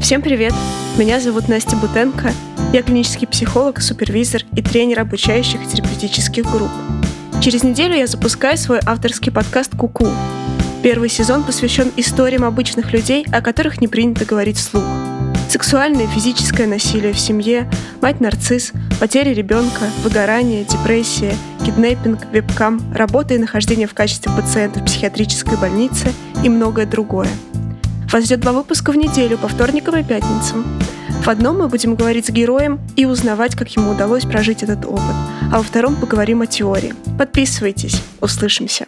Всем 0.00 0.22
привет! 0.22 0.54
Меня 0.96 1.20
зовут 1.20 1.48
Настя 1.48 1.76
Бутенко. 1.76 2.32
Я 2.72 2.82
клинический 2.82 3.26
психолог, 3.26 3.82
супервизор 3.82 4.42
и 4.56 4.62
тренер 4.62 5.00
обучающих 5.00 5.60
терапевтических 5.68 6.50
групп. 6.50 6.70
Через 7.42 7.62
неделю 7.62 7.94
я 7.94 8.06
запускаю 8.06 8.56
свой 8.56 8.80
авторский 8.86 9.30
подкаст 9.30 9.76
«Куку». 9.76 10.04
-ку». 10.04 10.14
Первый 10.82 11.10
сезон 11.10 11.44
посвящен 11.44 11.92
историям 11.98 12.44
обычных 12.44 12.92
людей, 12.94 13.26
о 13.32 13.42
которых 13.42 13.82
не 13.82 13.88
принято 13.88 14.24
говорить 14.24 14.56
вслух. 14.56 14.84
Сексуальное 15.50 16.04
и 16.04 16.08
физическое 16.08 16.66
насилие 16.66 17.12
в 17.12 17.20
семье, 17.20 17.70
мать-нарцисс, 18.00 18.72
потеря 18.98 19.34
ребенка, 19.34 19.90
выгорание, 20.02 20.64
депрессия, 20.64 21.36
киднеппинг, 21.66 22.32
вебкам, 22.32 22.80
работа 22.94 23.34
и 23.34 23.38
нахождение 23.38 23.86
в 23.86 23.92
качестве 23.92 24.32
пациента 24.32 24.80
в 24.80 24.86
психиатрической 24.86 25.58
больнице 25.58 26.12
и 26.42 26.48
многое 26.48 26.86
другое. 26.86 27.28
Вас 28.12 28.24
ждет 28.24 28.40
два 28.40 28.52
выпуска 28.52 28.92
в 28.92 28.96
неделю 28.96 29.38
по 29.38 29.48
вторникам 29.48 29.96
и 29.96 30.04
пятницам. 30.04 30.66
В 31.24 31.28
одном 31.28 31.60
мы 31.60 31.68
будем 31.68 31.94
говорить 31.94 32.26
с 32.26 32.30
героем 32.30 32.78
и 32.94 33.06
узнавать, 33.06 33.56
как 33.56 33.74
ему 33.74 33.92
удалось 33.92 34.24
прожить 34.24 34.62
этот 34.62 34.84
опыт, 34.84 35.16
а 35.50 35.56
во 35.56 35.62
втором 35.62 35.96
поговорим 35.96 36.42
о 36.42 36.46
теории. 36.46 36.94
Подписывайтесь, 37.18 38.02
услышимся. 38.20 38.86